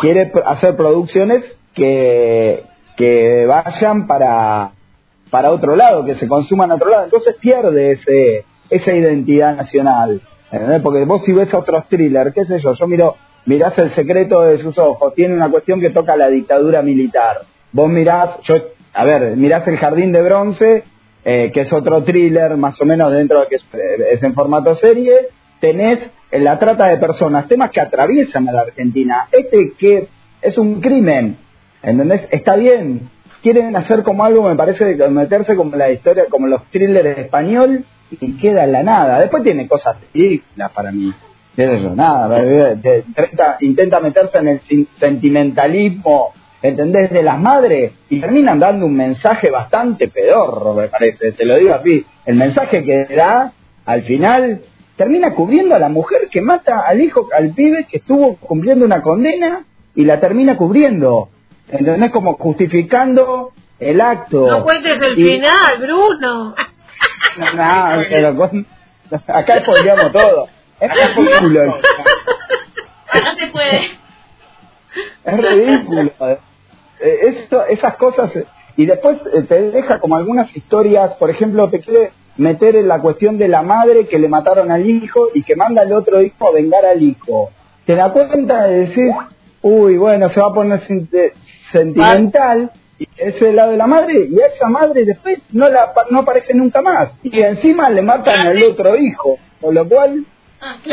[0.00, 2.62] Quiere hacer producciones que,
[2.96, 4.70] que vayan para,
[5.32, 7.04] para otro lado, que se consuman a otro lado.
[7.04, 10.20] Entonces pierde ese, esa identidad nacional.
[10.50, 10.82] ¿entendés?
[10.82, 13.16] Porque vos si ves otros thrillers, qué sé yo, yo miro,
[13.46, 17.44] mirás El secreto de sus ojos, tiene una cuestión que toca la dictadura militar.
[17.72, 18.56] Vos mirás, yo,
[18.92, 20.84] a ver, mirás El jardín de bronce,
[21.24, 23.64] eh, que es otro thriller más o menos dentro de que es,
[24.12, 25.28] es en formato serie,
[25.60, 25.98] tenés
[26.30, 29.28] eh, la trata de personas, temas que atraviesan a la Argentina.
[29.32, 30.08] Este que
[30.42, 31.38] es un crimen,
[31.82, 32.28] ¿entendés?
[32.30, 33.08] Está bien.
[33.42, 38.36] Quieren hacer como algo, me parece, meterse como la historia, como los thrillers español, y
[38.38, 39.20] queda en la nada.
[39.20, 41.12] Después tiene cosas ridículas para mí.
[41.94, 42.42] Nada,
[43.60, 44.60] intenta, meterse en el
[44.98, 47.10] sentimentalismo, ¿entendés?
[47.10, 51.74] De las madres y terminan dando un mensaje bastante pedorro, me parece, te lo digo
[51.74, 52.06] así.
[52.24, 53.52] El mensaje que da
[53.84, 54.62] al final
[54.96, 59.02] termina cubriendo a la mujer que mata al hijo, al pibe que estuvo cumpliendo una
[59.02, 61.28] condena y la termina cubriendo.
[61.72, 62.10] ¿Entendés?
[62.12, 64.46] Como justificando el acto.
[64.48, 66.54] No cuentes el Y- final, Bruno.
[67.54, 68.66] no, pero con-
[69.26, 70.48] acá spoileamos todo.
[70.80, 71.64] Es ridículo.
[71.66, 73.90] No se puede.
[75.24, 76.10] Es ridículo.
[76.20, 78.34] Eh, esto- esas cosas.
[78.36, 82.88] eh, Y después eh, te deja como algunas historias, por ejemplo, te quiere meter en
[82.88, 86.22] la cuestión de la madre que le mataron al hijo y que manda al otro
[86.22, 87.50] hijo a vengar al hijo.
[87.84, 89.10] Te da cuenta de decir,
[89.62, 90.80] uy, bueno, se va a poner
[91.70, 92.70] sentimental.
[92.98, 96.54] Y ese lado de la madre, y a esa madre después no la no aparece
[96.54, 97.10] nunca más.
[97.22, 99.38] Y encima le matan al otro hijo.
[99.60, 100.24] Con lo cual,
[100.60, 100.92] Ah, ¿En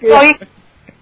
[0.00, 0.38] claro.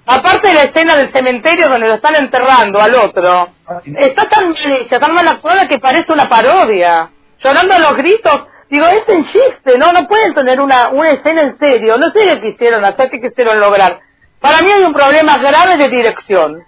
[0.07, 3.51] Aparte de la escena del cementerio donde lo están enterrando al otro,
[3.97, 7.11] está tan mal hecha, tan mal actuada que parece una parodia.
[7.39, 8.47] Llorando a los gritos.
[8.69, 9.93] Digo, es un chiste, ¿no?
[9.93, 11.97] No pueden tener una, una escena en serio.
[11.97, 14.01] No sé qué quisieron hacer, qué quisieron lograr.
[14.41, 16.65] Para mí hay un problema grave de dirección.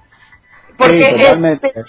[0.77, 1.85] Porque Sí, este,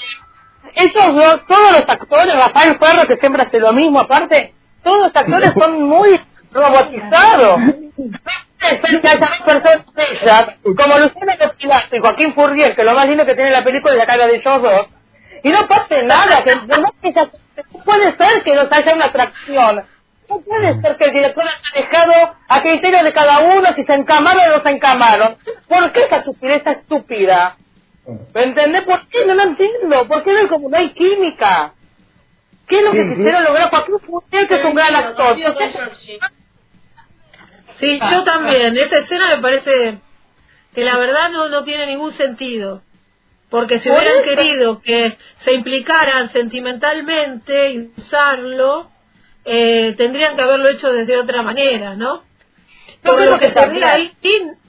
[0.76, 5.16] esos dos, todos los actores, Rafael Ferro que siempre hace lo mismo, aparte, todos los
[5.16, 6.20] actores son muy,
[6.54, 7.58] robotizado.
[7.98, 13.26] Es que haya personas ellas, como Luciana Pilato y Joaquín Furrier, que lo más lindo
[13.26, 14.88] que tiene la película es la cara de ellos dos,
[15.44, 16.94] y no pase nada, que no,
[17.84, 19.84] puede ser que no haya una atracción.
[20.34, 23.94] No puede ser que el director haya dejado a criterio de cada uno si se
[23.94, 25.38] encamaron o no se encamaron.
[25.68, 27.58] ¿Por qué esa estupidez estúpida?
[28.34, 28.82] ¿Me entendés?
[28.82, 29.26] ¿Por qué?
[29.26, 30.08] No lo entiendo.
[30.08, 31.74] ¿Por qué no, como no hay química?
[32.68, 33.70] ¿Qué es lo que quisieron lograr?
[33.70, 35.38] Joaquín Furrier, que es un gran actor.
[37.80, 38.76] Sí, yo también.
[38.76, 40.00] Esa escena me parece
[40.74, 42.82] que la verdad no, no tiene ningún sentido.
[43.50, 48.90] Porque si hubieran querido que se implicaran sentimentalmente y usarlo,
[49.46, 52.24] eh, tendrían que haberlo hecho desde otra manera, ¿no?
[53.02, 54.14] Por lo que se ve ahí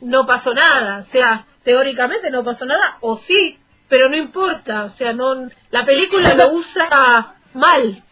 [0.00, 1.04] no pasó nada.
[1.08, 3.58] O sea, teóricamente no pasó nada, o sí,
[3.88, 4.84] pero no importa.
[4.84, 8.02] O sea, no la película lo usa mal.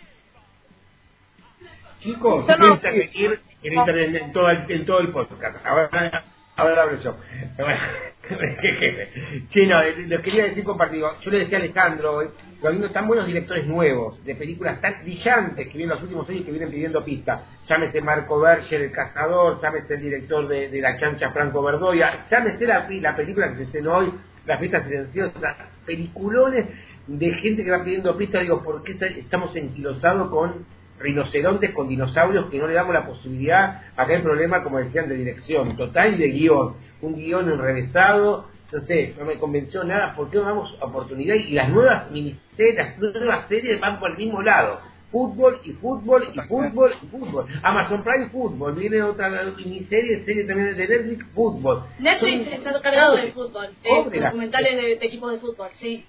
[2.01, 2.77] Chicos, yo no...
[2.77, 5.65] repetir en internet en todo el, en todo el podcast.
[5.65, 6.25] Ahora,
[6.57, 7.17] ahora hablo yo.
[9.53, 11.21] sí, no, lo quería decir compartido.
[11.21, 12.33] Yo le decía a Alejandro,
[12.69, 16.51] habiendo tan buenos directores nuevos, de películas tan brillantes que vienen los últimos años que
[16.51, 17.43] vienen pidiendo pista.
[17.69, 22.89] Llámese Marco Berger, El Cazador, llámese el director de, La Chancha, Franco Verdoya, llámese la,
[22.89, 24.13] la película que se estrenó hoy,
[24.47, 26.67] La Fiesta Silenciosa, peliculones
[27.07, 28.41] de gente que va pidiendo pista.
[28.41, 30.65] Digo, ¿por qué estamos enquilosados con
[31.03, 35.17] rinocerontes con dinosaurios que no le damos la posibilidad, acá hay problema, como decían, de
[35.17, 40.31] dirección total y de guion, un guion enrevesado, no sé, no me convenció nada, ¿por
[40.31, 41.35] qué no damos oportunidad?
[41.35, 44.81] Y las nuevas miniseries, las nuevas series van por el mismo lado,
[45.11, 47.47] fútbol y fútbol y fútbol y fútbol.
[47.63, 51.83] Amazon Prime Fútbol, viene otra miniserie, serie también de Netflix, fútbol.
[51.99, 53.69] Netflix está cargado de fútbol,
[54.11, 56.07] de documentales de, de equipos de fútbol, sí.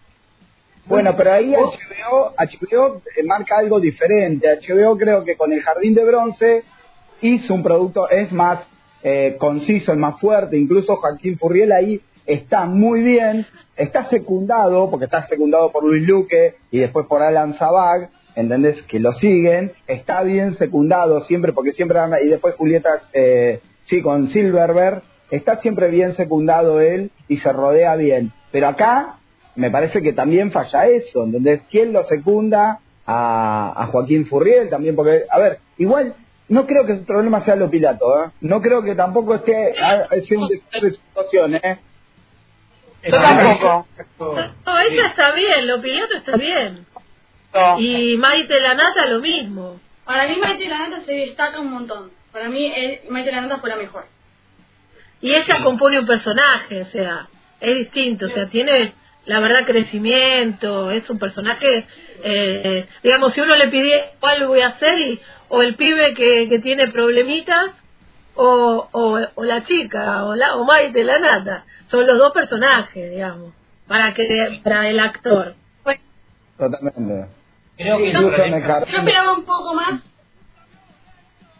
[0.85, 4.47] Bueno, pero ahí HBO, HBO marca algo diferente.
[4.61, 6.63] HBO creo que con el Jardín de Bronce
[7.21, 8.67] hizo un producto, es más
[9.01, 10.57] eh, conciso, es más fuerte.
[10.57, 13.45] Incluso Joaquín Furriel ahí está muy bien.
[13.75, 18.81] Está secundado, porque está secundado por Luis Luque y después por Alan Zabag, ¿entendés?
[18.83, 19.73] Que lo siguen.
[19.87, 21.99] Está bien secundado siempre, porque siempre...
[22.23, 25.01] Y después Julieta, eh, sí, con Silverberg.
[25.31, 28.31] Está siempre bien secundado él y se rodea bien.
[28.51, 29.17] Pero acá
[29.55, 31.61] me parece que también falla eso, ¿entendés?
[31.71, 34.95] ¿Quién lo secunda a, a Joaquín Furriel también?
[34.95, 36.15] Porque, a ver, igual
[36.49, 38.29] no creo que el problema sea lo pilato, ¿eh?
[38.41, 40.07] No creo que tampoco esté sea
[40.37, 41.79] un desastre de situación, ¿eh?
[43.03, 43.87] Yo tampoco.
[44.65, 46.85] No, ella está bien, lo pilato está bien.
[47.77, 49.79] Y Maite Lanata lo mismo.
[50.05, 52.11] Para mí Maite Lanata se destaca un montón.
[52.31, 52.73] Para mí
[53.09, 54.05] Maite Lanata fue la mejor.
[55.21, 57.29] Y ella compone un personaje, o sea,
[57.61, 58.93] es distinto, o sea, tiene
[59.25, 61.85] la verdad crecimiento, es un personaje,
[62.23, 66.49] eh, digamos, si uno le pide cuál voy a hacer, y, o el pibe que,
[66.49, 67.71] que tiene problemitas,
[68.35, 73.53] o, o, la chica, o, la, o Maite, la nata, son los dos personajes, digamos,
[73.87, 75.55] para que para el actor.
[76.57, 77.27] Totalmente.
[77.77, 80.01] Creo que yo, esperaba un poco más.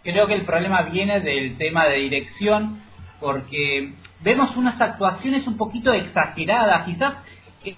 [0.03, 2.81] Creo que el problema viene del tema de dirección,
[3.19, 7.15] porque vemos unas actuaciones un poquito exageradas, quizás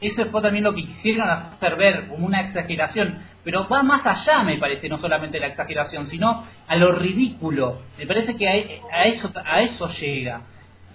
[0.01, 4.43] eso fue también lo que quisieron hacer ver como una exageración, pero va más allá,
[4.43, 7.77] me parece, no solamente la exageración, sino a lo ridículo.
[7.97, 10.41] Me parece que a, eso a eso llega.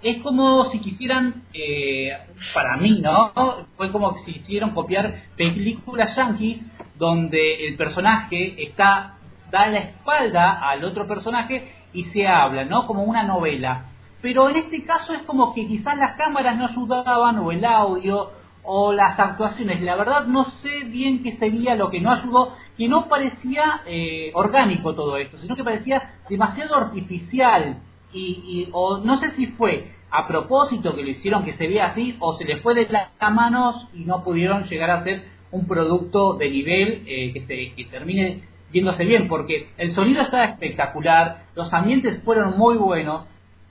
[0.03, 2.11] Es como si quisieran, eh,
[2.53, 3.31] para mí, ¿no?
[3.77, 6.61] Fue como si quisieran copiar películas yankees
[6.97, 9.15] donde el personaje está
[9.49, 12.87] da la espalda al otro personaje y se habla, ¿no?
[12.87, 13.85] Como una novela.
[14.21, 18.31] Pero en este caso es como que quizás las cámaras no ayudaban o el audio
[18.63, 19.81] o las actuaciones.
[19.81, 24.31] La verdad no sé bien qué sería lo que no ayudó, que no parecía eh,
[24.33, 27.77] orgánico todo esto, sino que parecía demasiado artificial.
[28.13, 32.17] Y, o no sé si fue a propósito que lo hicieron que se vea así
[32.19, 36.33] o se les fue de las manos y no pudieron llegar a ser un producto
[36.33, 41.73] de nivel eh, que, se, que termine viéndose bien, porque el sonido está espectacular, los
[41.73, 43.25] ambientes fueron muy buenos,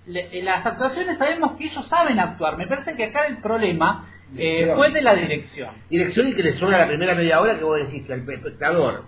[0.06, 4.90] las actuaciones sabemos que ellos saben actuar, me parece que acá el problema eh, fue
[4.90, 5.74] de la dirección.
[5.88, 9.04] Dirección y que le suena la primera media hora que vos decís al espectador.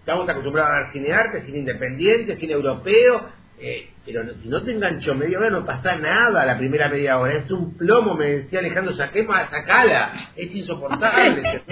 [0.00, 3.28] Estamos acostumbrados a ver cine arte, cine independiente, cine europeo,
[3.60, 7.34] eh, pero si no te enganchó media hora no pasa nada la primera media hora.
[7.34, 10.30] Es un plomo, me decía Alejandro, saqué más, sacala.
[10.34, 11.62] Es insoportable.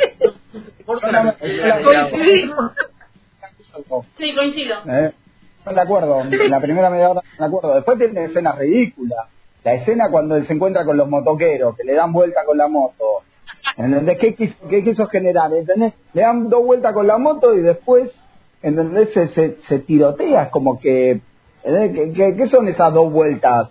[4.19, 4.77] Sí, coincido.
[4.87, 5.13] Eh,
[5.67, 7.75] de acuerdo, en la primera media hora de acuerdo.
[7.75, 9.27] Después tiene escenas ridículas
[9.65, 12.69] la escena cuando él se encuentra con los motoqueros, que le dan vuelta con la
[12.69, 13.05] moto.
[13.77, 14.19] ¿Entendés?
[14.19, 15.53] ¿Qué quiso, qué quiso generar?
[15.53, 15.95] ¿Entendés?
[16.13, 18.11] Le dan dos vueltas con la moto y después,
[18.63, 19.11] ¿entendés?
[19.13, 21.21] Se, se, tirotea, es como que.
[21.63, 23.69] ¿Qué, son esas dos vueltas?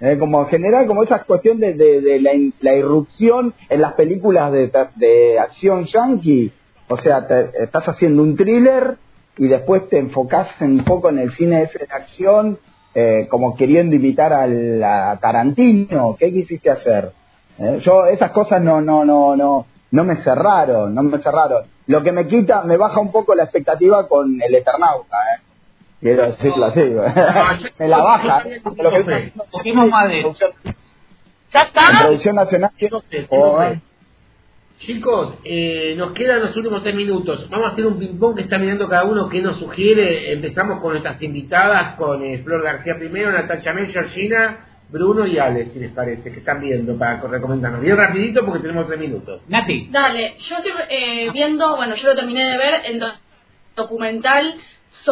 [0.00, 2.20] Eh, como general, como esa cuestión de, de,
[2.60, 6.52] la, irrupción en las películas de, de acción yankee.
[6.88, 8.96] O sea, te- estás haciendo un thriller
[9.36, 12.58] y después te enfocás un poco en el cine ese de acción,
[12.94, 16.16] eh, como queriendo imitar al, a Tarantino.
[16.18, 17.12] ¿Qué quisiste hacer?
[17.58, 21.64] Eh, yo esas cosas no, no, no, no, no me cerraron, no me cerraron.
[21.86, 25.40] Lo que me quita, me baja un poco la expectativa con el Eternauta, ¿eh?
[26.00, 26.80] Quiero decirlo así,
[27.78, 28.42] me la baja.
[28.46, 28.60] ¿eh?
[28.64, 29.44] Lo que está haciendo
[31.52, 31.98] ¿Ya en está?
[32.00, 33.80] producción nacional No sé, o- no sé.
[34.78, 37.48] Chicos, eh, nos quedan los últimos tres minutos.
[37.50, 40.32] Vamos a hacer un ping-pong que está mirando cada uno que nos sugiere.
[40.32, 45.72] Empezamos con nuestras invitadas, con eh, Flor García primero, Natacha Mel, Georgina, Bruno y Alex,
[45.72, 47.80] si les parece, que están viendo para recomendarnos.
[47.80, 49.40] Bien rapidito porque tenemos tres minutos.
[49.48, 49.88] Nati.
[49.90, 53.12] Dale, yo estoy eh, viendo, bueno, yo lo terminé de ver, el do-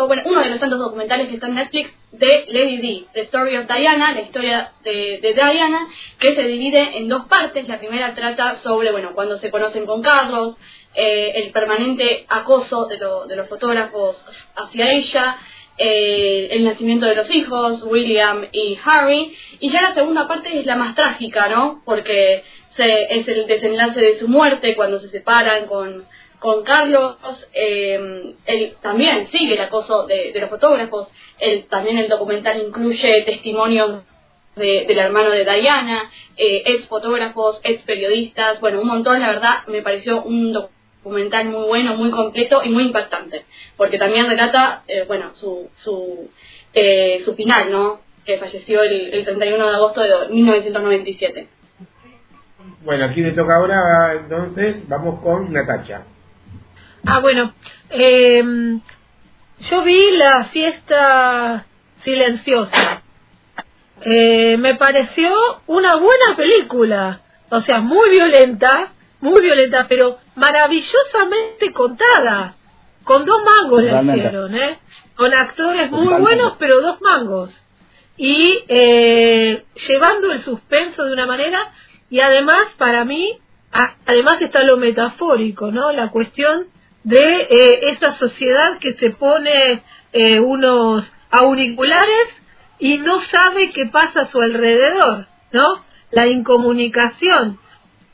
[0.04, 3.66] uno de los tantos documentales que está en Netflix de Lady Di, The Story of
[3.66, 7.66] Diana, la historia de, de Diana, que se divide en dos partes.
[7.68, 10.56] La primera trata sobre, bueno, cuando se conocen con Carlos,
[10.94, 14.22] eh, el permanente acoso de, lo- de los fotógrafos
[14.54, 15.36] hacia ella,
[15.78, 20.64] eh, el nacimiento de los hijos, William y Harry, y ya la segunda parte es
[20.64, 21.82] la más trágica, ¿no?
[21.84, 22.42] Porque
[22.76, 26.06] se, es el desenlace de su muerte cuando se separan con,
[26.46, 27.16] con Carlos,
[27.54, 31.08] eh, él también sigue el acoso de, los fotógrafos,
[31.40, 34.04] el, también el documental incluye testimonios
[34.54, 39.66] de- del hermano de Diana, eh, ex fotógrafos, ex periodistas, bueno, un montón, la verdad,
[39.66, 43.44] me pareció un documental muy bueno, muy completo y muy impactante,
[43.76, 46.30] porque también relata, eh, bueno, su, su,
[46.74, 48.00] eh, su final, ¿no?
[48.24, 51.48] Que falleció el, el 31 de agosto de 1997.
[52.84, 56.04] Bueno, aquí le toca ahora, entonces, vamos con Natacha.
[57.06, 57.52] Ah, bueno,
[57.90, 58.78] eh,
[59.70, 61.66] yo vi la fiesta
[62.04, 63.02] silenciosa.
[64.02, 65.32] Eh, me pareció
[65.66, 72.54] una buena película, o sea, muy violenta, muy violenta, pero maravillosamente contada.
[73.04, 74.18] Con dos mangos la Totalmente.
[74.26, 74.78] hicieron, ¿eh?
[75.14, 77.52] Con actores muy buenos, pero dos mangos.
[78.16, 81.72] Y eh, llevando el suspenso de una manera,
[82.10, 83.38] y además, para mí,
[83.72, 85.92] a- además está lo metafórico, ¿no?
[85.92, 86.66] La cuestión
[87.06, 89.80] de eh, esa sociedad que se pone
[90.12, 92.26] eh, unos auriculares
[92.80, 95.84] y no sabe qué pasa a su alrededor, ¿no?
[96.10, 97.60] La incomunicación.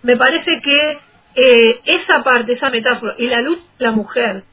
[0.03, 0.99] Me parece que
[1.35, 4.45] eh, esa parte, esa metáfora y la lucha de la mujer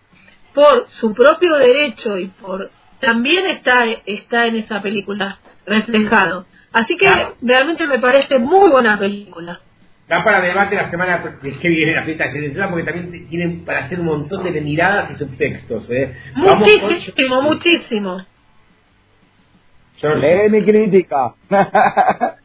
[0.54, 2.72] por su propio derecho y por
[3.02, 6.46] también está está en esa película reflejado.
[6.72, 9.60] Así que realmente me parece muy buena película.
[10.10, 14.00] Da para debate la semana que viene la fiesta silenciosa porque también tienen para hacer
[14.00, 15.84] un montón de miradas y subtextos.
[15.92, 16.16] ¿eh?
[16.34, 18.26] Con Muchísimo, muchísimo.
[19.98, 20.20] George.
[20.44, 21.34] Lee mi crítica.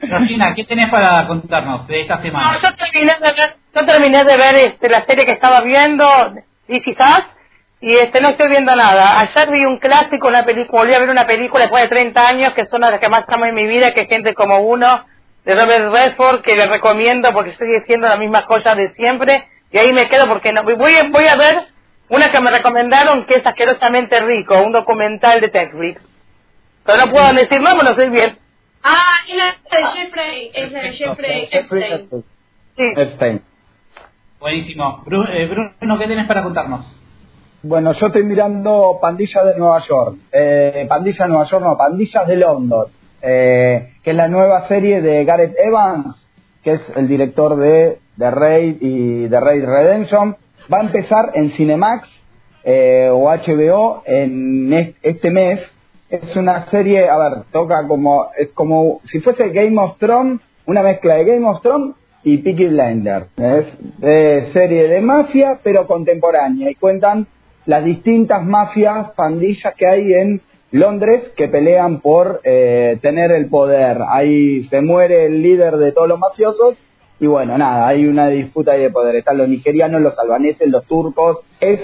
[0.00, 2.58] Georgina, ¿qué tenés para contarnos de esta No, semana?
[2.60, 6.04] yo terminé de ver, yo terminé de ver este, la serie que estaba viendo,
[6.66, 7.22] y quizás,
[7.80, 9.20] y este no estoy viendo nada.
[9.20, 12.54] Ayer vi un clásico, una película, volví a ver una película después de 30 años,
[12.54, 15.04] que son las que más amo en mi vida, que es Gente como Uno,
[15.48, 19.78] de Robert Redford, que le recomiendo porque sigue siendo la misma joya de siempre, y
[19.78, 21.60] ahí me quedo porque no, voy, voy a ver
[22.10, 26.02] una que me recomendaron que es asquerosamente rico, un documental de Netflix.
[26.84, 28.36] Pero no puedo decir no, no sé bien.
[28.82, 32.24] Ah, es la de Jeffrey, es la de Jeffrey Epstein.
[32.76, 32.92] Sí.
[32.94, 33.42] Epstein.
[34.40, 35.02] Buenísimo.
[35.30, 36.94] Eh, Bruno, ¿qué tenés para contarnos?
[37.62, 40.16] Bueno, yo estoy mirando Pandillas de Nueva York.
[40.30, 42.97] Eh, Pandillas de Nueva York, no, Pandillas de London.
[43.22, 46.26] Eh, que es la nueva serie de Gareth Evans,
[46.62, 50.36] que es el director de The Raid y The Raid Redemption.
[50.72, 52.08] Va a empezar en Cinemax
[52.64, 55.60] eh, o HBO en est- este mes.
[56.10, 60.82] Es una serie, a ver, toca como, es como si fuese Game of Thrones, una
[60.82, 63.26] mezcla de Game of Thrones y Peaky Blinders.
[64.02, 66.70] Es serie de mafia, pero contemporánea.
[66.70, 67.26] Y cuentan
[67.66, 70.40] las distintas mafias, pandillas que hay en
[70.70, 73.98] Londres que pelean por eh, tener el poder.
[74.08, 76.76] Ahí se muere el líder de todos los mafiosos
[77.20, 79.16] y bueno, nada, hay una disputa ahí de poder.
[79.16, 81.38] Están los nigerianos, los albaneses, los turcos.
[81.60, 81.80] Es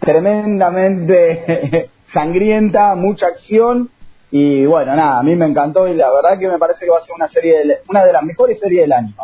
[0.00, 3.90] tremendamente sangrienta, mucha acción
[4.30, 6.98] y bueno, nada, a mí me encantó y la verdad que me parece que va
[6.98, 9.14] a ser una serie, del- una de las mejores series del año.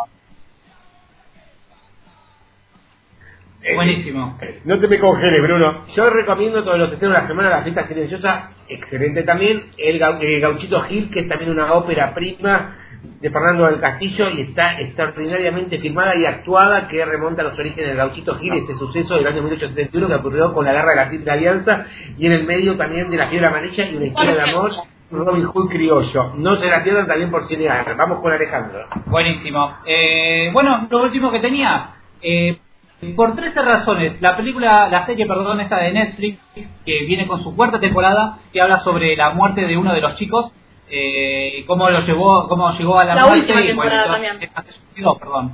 [3.67, 4.39] Eh, Buenísimo.
[4.65, 5.85] No te me congeles, Bruno.
[5.95, 9.65] Yo recomiendo todos los estrenos de la semana La Fiesta Silenciosa, excelente también.
[9.79, 12.77] El, Gau- el Gauchito Gil, que es también una ópera prima
[13.21, 17.91] de Fernando del Castillo y está extraordinariamente filmada y actuada que remonta a los orígenes
[17.91, 21.09] de Gauchito Gil, ese suceso del año 1871 que ocurrió con la guerra de la
[21.09, 21.87] Triple Alianza
[22.19, 24.71] y en el medio también de la fiebre amarilla y una historia de amor
[25.11, 26.33] Robin Hood criollo.
[26.37, 27.97] No se la pierdan también por cinear.
[27.97, 28.87] Vamos con Alejandro.
[29.07, 29.77] Buenísimo.
[29.87, 31.91] Eh, bueno, lo último que tenía,
[32.21, 32.59] eh,
[33.15, 36.39] por 13 razones, la película, la serie, perdón, esta de Netflix,
[36.85, 40.17] que viene con su cuarta temporada, que habla sobre la muerte de uno de los
[40.17, 40.51] chicos,
[40.91, 43.41] eh, cómo lo llevó, cómo llegó a la, La muerte.
[43.43, 44.51] última y, temporada bueno, también.
[44.97, 45.53] no, perdón.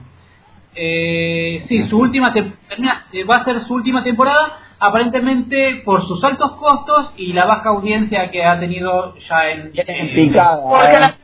[0.74, 6.22] Eh, sí, su última termina- eh, va a ser su última temporada, aparentemente por sus
[6.24, 10.60] altos costos y la baja audiencia que ha tenido ya en, en- Picada.
[10.62, 11.00] Porque eh.
[11.00, 11.14] la,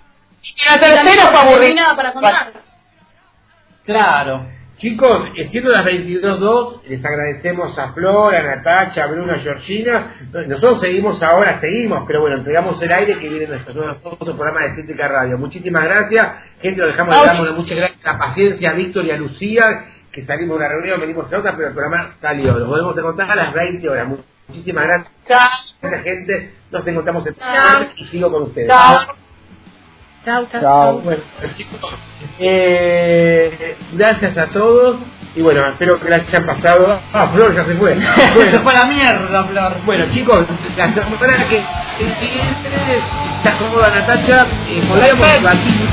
[0.70, 1.74] la tercera fue No hay aburrida.
[1.74, 2.52] nada para contar.
[3.84, 4.42] Claro.
[4.78, 10.14] Chicos, eh, siendo las 22.02, les agradecemos a Flor, a Natacha, a Bruno, a Georgina.
[10.46, 14.74] Nosotros seguimos ahora, seguimos, pero bueno, entregamos el aire que viene nuestro nuevo programa de
[14.74, 15.36] Crítica Radio.
[15.36, 16.28] Muchísimas gracias.
[16.62, 18.04] Gente, lo dejamos de damos muchas gracias.
[18.04, 19.64] La paciencia a Víctor y a Lucía,
[20.12, 22.52] que salimos de una reunión, venimos a otra, pero el programa salió.
[22.52, 24.08] Nos volvemos a encontrar a las 20 horas.
[24.46, 25.90] Muchísimas gracias, Chao.
[26.04, 26.52] gente.
[26.70, 27.86] Nos encontramos en Chao.
[27.96, 28.68] y sigo con ustedes.
[28.68, 29.27] Chao.
[30.28, 30.98] Chau, chau, Chao.
[31.00, 31.22] Bueno,
[31.56, 31.80] chicos,
[32.38, 34.96] eh, gracias a todos
[35.34, 37.00] y bueno, espero que la hayan pasado.
[37.14, 37.94] Ah, Flor ya se fue.
[38.16, 39.72] Se Bueno, fue a la mierda, Flor.
[39.86, 40.44] bueno, chicos,
[40.76, 41.62] la semana que
[42.20, 42.68] siguiente
[43.42, 45.88] se acomoda Natacha, eh, podríamos debatir